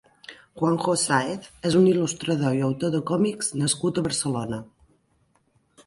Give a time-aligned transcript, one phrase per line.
[0.61, 4.65] Juanjo Sáez és un il·lustrador i autor de còmics nascut a Barcelona.